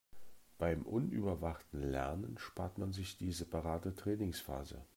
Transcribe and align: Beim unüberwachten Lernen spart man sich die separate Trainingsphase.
Beim 0.57 0.81
unüberwachten 0.81 1.83
Lernen 1.83 2.35
spart 2.39 2.79
man 2.79 2.91
sich 2.91 3.19
die 3.19 3.31
separate 3.31 3.93
Trainingsphase. 3.93 4.81